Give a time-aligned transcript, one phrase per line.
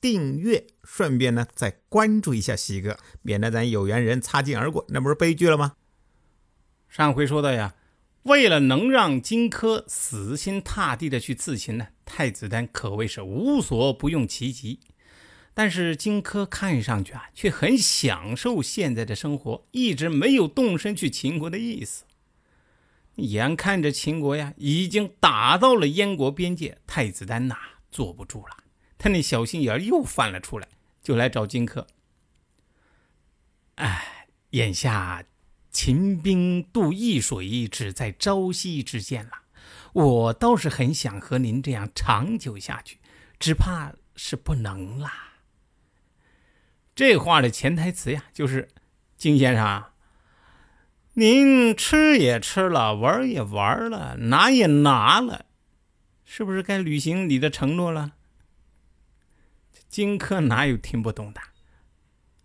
[0.00, 0.66] 订阅。
[0.84, 5.74] 顺便呢，再关注一下西哥，免得咱有缘人擦肩而过，那不是悲剧了吗？
[6.88, 7.74] 上回说到呀，
[8.22, 14.80] 为了能让荆轲死心塌地的去刺秦呢，太子丹可谓是无所不用其极。
[15.52, 22.04] 但是荆轲看上去啊，却很享受现在的生活，一直没有动身去秦国的意思。
[23.16, 27.56] 眼看着秦国呀，已经打到了燕国边界，太子丹呐，
[27.90, 28.56] 坐不住了，
[28.98, 30.68] 他那小心眼又翻了出来。
[31.00, 31.86] 就来找荆轲。
[33.76, 35.24] 哎，眼下
[35.70, 39.30] 秦兵渡易水，只在朝夕之间了。
[39.94, 42.98] 我倒是很想和您这样长久下去，
[43.38, 45.38] 只怕是不能啦。
[46.94, 48.68] 这话的潜台词呀，就是
[49.16, 49.84] 荆先生，
[51.14, 55.46] 您吃也吃了，玩也玩了，拿也拿了，
[56.26, 58.16] 是不是该履行你的承诺了？
[59.88, 61.40] 荆轲哪有听不懂的？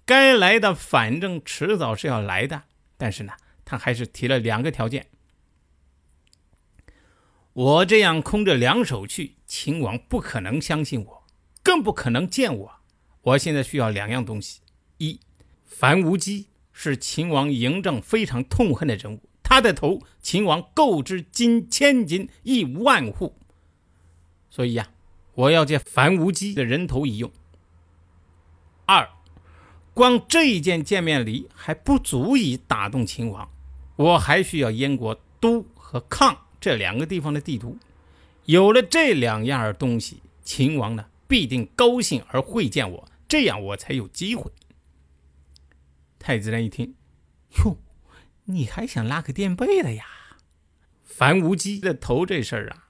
[0.05, 2.63] 该来的反正迟早是要来的，
[2.97, 5.07] 但是呢，他还是提了两个条件。
[7.53, 11.23] 我这样空着两手去，秦王不可能相信我，
[11.61, 12.71] 更不可能见我。
[13.21, 14.61] 我现在需要两样东西：
[14.97, 15.19] 一，
[15.65, 23.37] 樊无机是秦王嬴政非常痛恨的人物，他的头秦王购之金千金，亿万户。
[24.49, 24.89] 所以呀。
[25.35, 27.31] 我要借樊无机的人头一用。
[28.85, 29.09] 二，
[29.93, 33.49] 光这一件见面礼还不足以打动秦王，
[33.95, 37.77] 我还需要燕国都和抗这两个地方的地图。
[38.45, 44.51] 有了这两样东西，秦王呢必定高兴而会见我，这样我才有机会。
[46.19, 46.95] 太子丹一听，
[47.59, 47.77] 哟，
[48.45, 50.05] 你还想拉个垫背的呀？
[51.03, 52.82] 樊无机的头这事儿啊，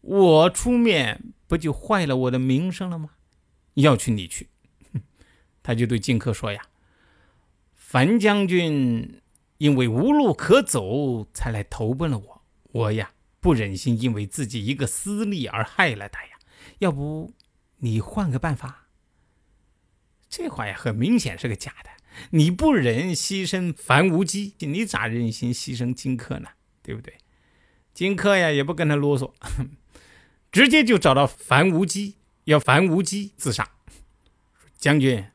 [0.00, 1.32] 我出面。
[1.50, 3.10] 不就坏了我的名声了吗？
[3.74, 4.50] 要去你去，
[5.64, 6.62] 他就对荆轲说呀
[7.74, 9.20] ：“樊将军
[9.58, 16.38] 因为无路可走才来投奔了我，我呀不忍心因为自己一个私利而害了他呀。
[16.78, 17.32] 要不
[17.78, 18.86] 你换个办法？”
[20.30, 21.90] 这话呀很明显是个假的。
[22.30, 26.50] 你不忍牺牲樊无机，你咋忍心牺牲荆轲呢？
[26.80, 27.18] 对不对？
[27.92, 29.32] 荆轲呀也不跟他啰嗦。
[30.52, 33.70] 直接就找到樊无机，要樊无机自杀。
[34.76, 35.26] 将军，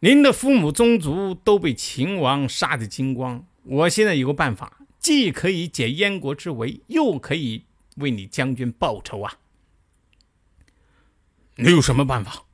[0.00, 3.46] 您的父母宗族都被秦王杀得精光。
[3.62, 7.64] 我现在有个办法，既可以解燕国之围，又可以
[7.96, 9.38] 为你将军报仇啊！
[11.56, 12.44] 你有什么办法？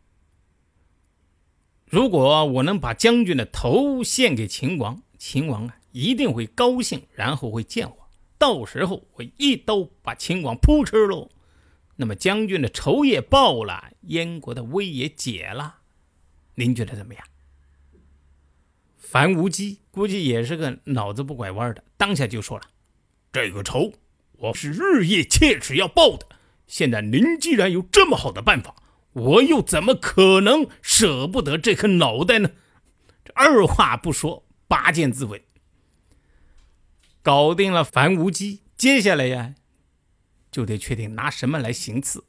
[1.86, 8.08] 如果我能把将军的头献给秦王，秦王啊一定会高兴，然后会见我。
[8.38, 11.30] 到时候我一刀把秦王扑吃喽。
[11.96, 15.76] 那么将军的仇也报了，燕国的危也解了，
[16.54, 17.24] 您觉得怎么样？
[18.96, 22.64] 樊无机估计也是个脑子不拐弯的，当下就说了
[23.30, 23.92] ：“这个仇
[24.32, 26.26] 我是日夜切齿要报的。
[26.66, 28.74] 现在您既然有这么好的办法，
[29.12, 32.52] 我又怎么可能舍不得这颗脑袋呢？”
[33.22, 35.42] 这二话不说，拔剑自刎，
[37.22, 38.62] 搞定了樊无机。
[38.76, 39.54] 接下来呀。
[40.52, 42.24] 就得确定拿什么来行刺。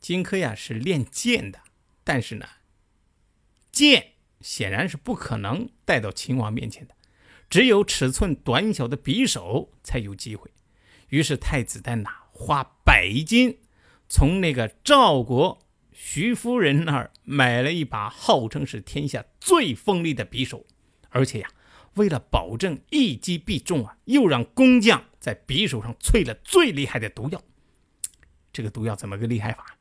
[0.00, 1.60] 荆轲呀是练剑的，
[2.02, 2.46] 但是呢，
[3.70, 6.94] 剑显然是不可能带到秦王面前的，
[7.48, 10.50] 只有尺寸短小的匕首才有机会。
[11.10, 13.58] 于是太子丹呐花百金
[14.08, 15.60] 从那个赵国
[15.92, 20.66] 徐夫人那儿买了一把号称是天下最锋利的匕首，
[21.10, 21.50] 而且呀。
[21.94, 27.42] 为了保证一击必中啊，又让工匠在匕首上淬了最厉害的毒药。
[28.52, 29.76] 这个毒药怎么个厉害法？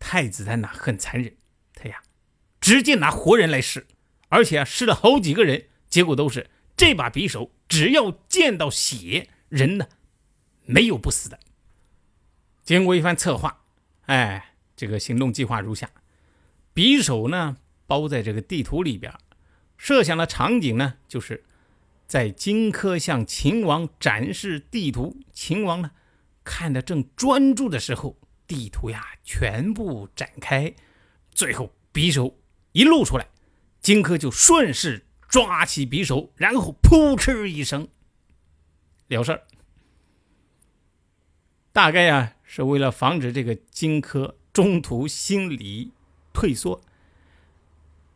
[0.00, 1.36] 太子丹呐很残忍，
[1.72, 2.02] 他呀
[2.60, 3.86] 直接拿活人来试，
[4.30, 9.86] 而且啊试了好几个人，结果都是这把匕首只要见到血，人呢
[10.64, 11.38] 没有不死的。
[12.64, 13.62] 经过一番策划，
[14.06, 15.88] 哎，这个行动计划如下：
[16.74, 19.14] 匕首呢包在这个地图里边。
[19.76, 21.44] 设想的场景呢，就是
[22.06, 25.90] 在荆轲向秦王展示地图，秦王呢
[26.44, 30.74] 看得正专注的时候，地图呀全部展开，
[31.30, 32.38] 最后匕首
[32.72, 33.26] 一露出来，
[33.80, 37.88] 荆轲就顺势抓起匕首，然后扑哧一声
[39.08, 39.42] 了事儿。
[41.72, 45.90] 大概呀，是为了防止这个荆轲中途心理
[46.32, 46.80] 退缩，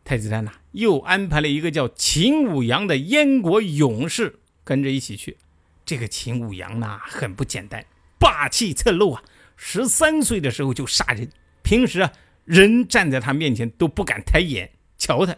[0.05, 5.37] 太子丹呐又安排了一个叫秦舞阳的燕国勇士跟着一起去。
[5.85, 7.85] 这个秦舞阳呐很不简单，
[8.19, 9.25] 霸气侧漏啊！
[9.57, 11.31] 十三岁的时候就杀人，
[11.63, 12.13] 平时啊
[12.45, 15.37] 人站在他面前都不敢抬眼瞧他。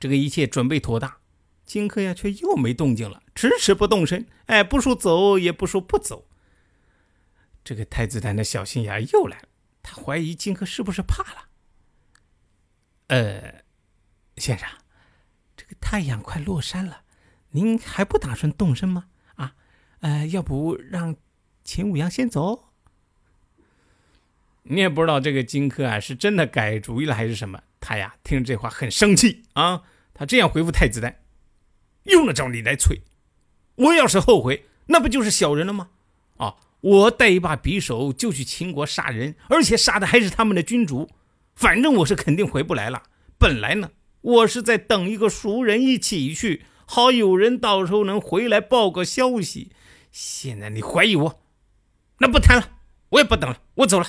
[0.00, 1.18] 这个一切准备妥当。
[1.64, 4.26] 荆轲呀，却又没动静了，迟迟不动身。
[4.46, 6.26] 哎，不说走，也不说不走。
[7.62, 9.48] 这个太子丹的小心眼又来了，
[9.80, 11.51] 他怀疑荆轲是不是怕了。
[13.12, 13.62] 呃，
[14.38, 14.66] 先生，
[15.54, 17.02] 这个太阳快落山了，
[17.50, 19.04] 您还不打算动身吗？
[19.34, 19.54] 啊，
[20.00, 21.14] 呃，要不让
[21.62, 22.70] 秦舞阳先走？
[24.62, 27.62] 你也不知道这个荆轲啊，是真的改主意了还是什么？
[27.80, 29.82] 他呀，听这话很生气啊，
[30.14, 31.20] 他这样回复太子丹。
[32.04, 33.02] 用得着你来催？
[33.74, 35.90] 我要是后悔，那不就是小人了吗？
[36.38, 41.10] 啊，我带一把匕首就去秦国杀人，而且杀的还是他们的君主。
[41.54, 43.02] 反正我是肯定回不来了。
[43.38, 43.90] 本来呢，
[44.20, 49.72] 我是在等一个熟人一起去，好有人到时候能回来报个消息。
[50.10, 51.42] 现在你怀疑我，
[52.18, 52.78] 那不谈了，
[53.10, 54.06] 我也不等了，我走了。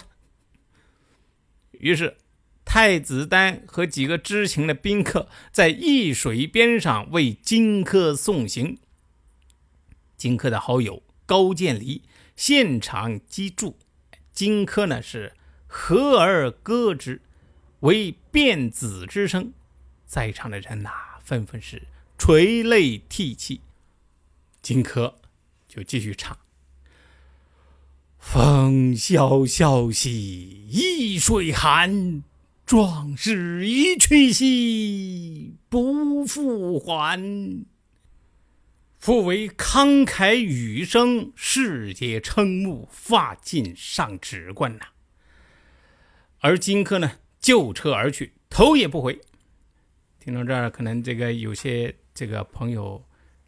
[1.71, 2.17] 于是。
[2.65, 8.79] 太子丹和几个知情的宾客在易水边上为荆轲送行。
[10.15, 12.03] 荆轲的好友高渐离
[12.37, 13.77] 现场击筑，
[14.31, 15.33] 荆轲呢是
[15.67, 17.21] 和而歌之，
[17.83, 19.53] 为变子之声。
[20.05, 20.89] 在场的人呐，
[21.23, 21.83] 纷纷是
[22.17, 23.61] 垂泪涕泣。
[24.61, 25.13] 荆轲
[25.67, 26.37] 就继续唱
[28.19, 32.23] ：“风萧萧兮易水寒。”
[32.65, 37.65] 壮士一去兮不复还，
[38.97, 44.85] 复为慷慨羽声，世皆瞠目，发尽上指冠呐。
[46.39, 49.21] 而荆轲呢，就车而去，头也不回。
[50.19, 53.05] 听到这儿，可能这个有些这个朋友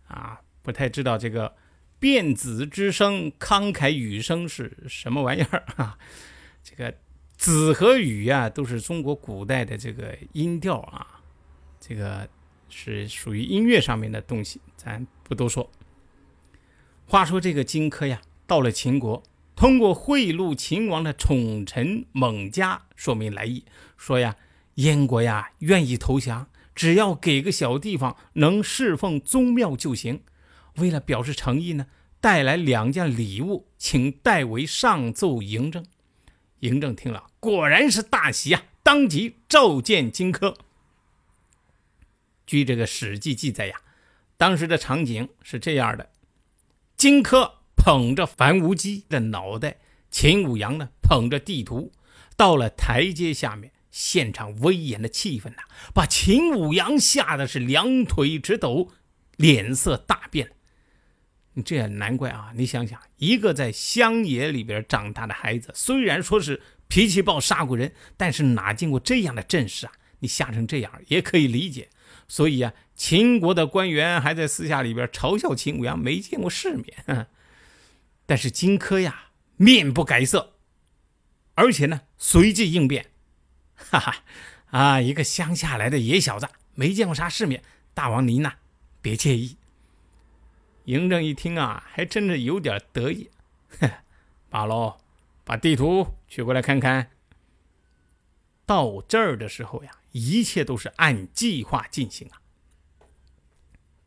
[0.08, 1.52] 啊，不太知道这个
[1.98, 5.98] 变子之声、慷慨语声是什么玩意儿啊？
[6.62, 6.94] 这个。
[7.38, 11.20] 子和羽呀，都是中国古代的这个音调啊，
[11.82, 12.26] 这个
[12.70, 15.70] 是属于音乐上面的东西，咱不多说。
[17.06, 19.22] 话说这个荆轲呀，到了秦国，
[19.56, 23.64] 通过贿赂秦王的宠臣蒙嘉，说明来意，
[23.98, 24.36] 说呀，
[24.76, 30.22] 燕国呀愿意投降，只要给个小地方能侍奉宗庙就行。
[30.76, 31.88] 为了表示诚意呢，
[32.20, 35.86] 带来两件礼物，请代为上奏嬴政。
[36.60, 38.64] 嬴政听了，果然是大喜啊！
[38.84, 40.56] 当即召见荆轲。
[42.46, 43.82] 据这个《史记》记载呀，
[44.38, 46.10] 当时的场景是这样的：
[46.98, 47.54] 荆轲
[47.86, 49.78] 捧着樊无机的脑袋，
[50.10, 51.92] 秦舞阳呢捧着地图，
[52.36, 55.62] 到了台阶下面，现场威严的气氛呐，
[55.94, 58.92] 把秦舞阳吓得是两腿直抖，
[59.38, 60.54] 脸色大变。
[61.54, 62.52] 你这也难怪啊！
[62.56, 69.92] 你想想，一个在乡野里边长大的孩子，虽然说是脾气暴、杀过人，但是哪见过这样的阵势啊？
[70.22, 71.90] 你吓成这样也可以理解。
[72.28, 77.28] 所以啊，秦国的官员还在私下里边嘲笑秦舞阳没见过世面。
[78.26, 80.54] 但是荆轲呀，面不改色，
[81.54, 83.12] 而且呢，随即应变
[83.76, 84.24] ：“哈哈，
[84.72, 87.64] 啊，一个乡下来的野小子，没见过啥世面，
[87.94, 88.56] 大王您呐，
[89.02, 89.58] 别介意。”
[90.86, 93.30] 嬴政一听啊，还真是有点得意。
[93.80, 93.90] 哼
[94.50, 94.98] 罢喽，
[95.44, 97.12] 把地图取过来看看。
[98.66, 102.42] 到这儿的时候呀，一切都是按计划进行啊。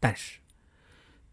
[0.00, 0.38] 但是，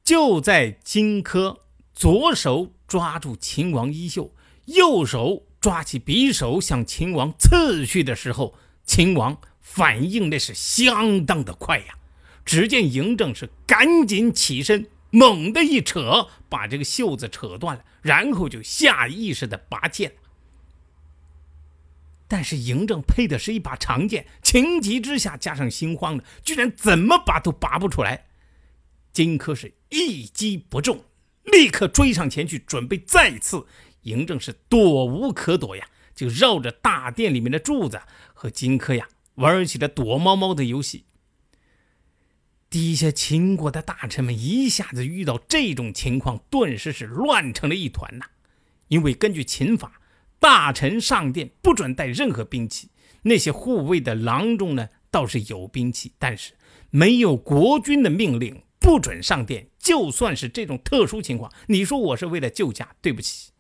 [0.04, 1.60] 就在荆轲
[1.96, 4.32] 左手抓住秦王衣袖，
[4.66, 8.54] 右手抓起匕首向秦王刺去的时候，
[8.86, 11.98] 秦王反应那是相当的快呀。
[12.44, 14.88] 只见嬴政是赶紧起身。
[15.12, 20.14] 猛地一扯，把这个袖子扯断了，然后就下意识的拔剑。
[22.28, 28.26] 但是嬴政配的是一把长剑，情急之下加上心慌的，居然怎么拔都拔不出来。
[29.14, 31.02] 荆轲是一击不中，
[31.52, 33.66] 立刻追上前去，准备再次。
[34.04, 38.00] 嬴政是躲无可躲呀，就绕着大殿里面的柱子
[38.34, 41.06] 和荆轲呀玩起了躲猫猫的游戏。
[42.70, 48.26] 底下秦国的大臣们一下子遇到这种情况，顿时是乱成了一团呐。
[48.90, 50.02] 因为根据秦法，
[50.40, 52.90] 大臣上殿不准带任何兵器，
[53.24, 56.54] 那些护卫的郎中呢，倒是有兵器，但是
[56.92, 59.72] 没有国君的命令，不准上殿。
[59.80, 63.52] 就算是这种特殊情况，你说我是为了救驾，对不起，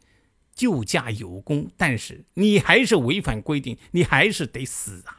[0.53, 5.17] 救驾有功，但是你还是违反规定，你还是得死啊！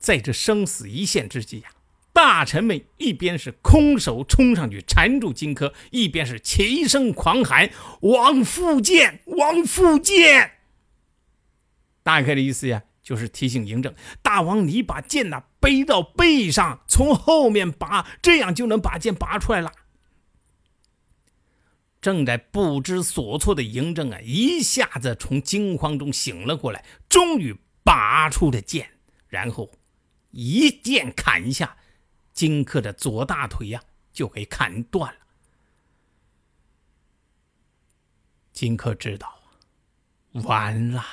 [0.00, 1.70] 在这生死一线之际呀，
[2.12, 7.70] 大臣们一边是空手冲上去缠住荆轲，一边是齐声狂喊
[8.02, 10.58] ：“王复剑，王复剑！”
[12.02, 19.72] 大概的意思呀，就是提醒嬴政大王，你把剑呐背到背上，从后面拔，这样就能把剑拔出来了。
[22.02, 28.90] 正在不知所措的嬴政啊，一下子从惊慌中醒了过来，终于拔出了剑，
[29.26, 29.72] 然后。
[30.36, 31.76] 一剑砍下，
[32.32, 33.80] 荆轲的左大腿呀
[34.12, 35.20] 就给砍断了。
[38.52, 39.38] 荆轲知道，
[40.32, 41.04] 完了，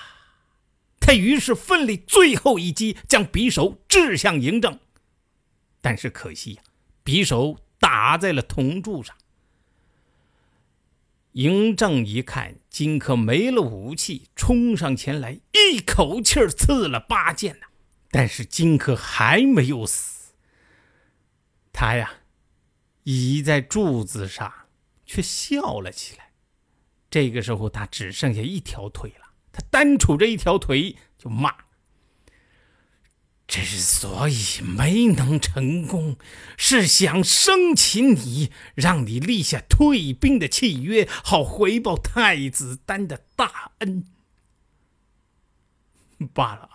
[1.02, 4.80] 他于是奋力最后一击，将匕首掷向嬴政。
[5.82, 6.64] 但是可惜呀，
[7.04, 9.18] 匕首打在了铜柱上。
[11.34, 17.68] 嬴政一看荆轲没了武器，冲上前来，一口气儿刺了八剑呐。
[18.12, 20.34] 但是荆轲还没有死，
[21.72, 22.12] 他呀，
[23.04, 24.54] 倚在柱子上，
[25.06, 26.34] 却笑了起来。
[27.10, 29.21] 这个时候，他只剩下一条腿了，
[29.52, 31.54] 他单杵着一条腿就骂
[33.48, 36.18] ：“之所以没能成功，
[36.58, 44.06] 是想生擒你，让你立下退兵的契约，好回报太子丹的大恩。
[46.34, 46.70] 罢了。”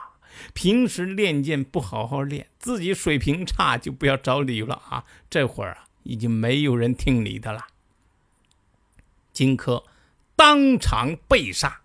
[0.52, 5.06] 平时练剑不好好练，自己水平差就不要找理由了啊！
[5.30, 7.66] 这会儿啊，已经没有人听你的了。
[9.33, 9.85] 荆轲
[10.37, 11.80] 当场被杀，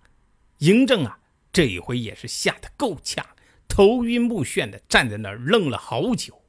[0.62, 1.20] 嬴政啊，
[1.52, 3.26] 这一回也是吓得够呛，
[3.68, 6.42] 头晕目眩的站在那儿愣了好久。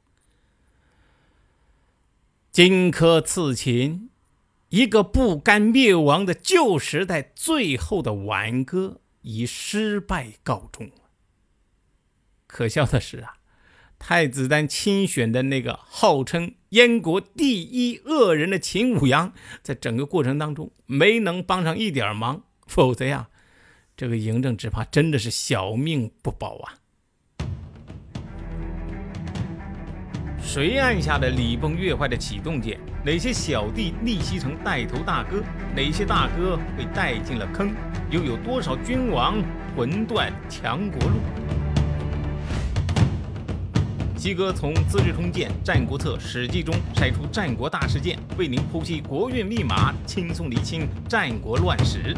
[2.51, 4.11] 荆轲刺秦，
[4.69, 10.91] 一个不甘灭亡的旧时代最后的挽歌，以失败告终。
[12.45, 13.37] 可笑的是啊，
[13.97, 23.29] 太子丹亲选的那个号称燕国第一恶人的秦舞阳，在整个过程当中没能帮上一点忙，否则呀，
[23.95, 26.73] 这个嬴政只怕真的是小命不保啊！
[30.41, 32.79] 谁按下的礼崩乐坏的启动键？
[33.05, 35.43] 哪些小弟逆袭成带头大哥？
[35.75, 37.71] 哪些大哥被带进了坑？
[38.09, 39.35] 又有多少君王
[39.77, 41.19] 魂断强国路？
[44.17, 52.15] 西哥从《资治通鉴》《战国策》《史记》中筛出战国大事件，为您剖析国运密码，轻松理清战国乱史。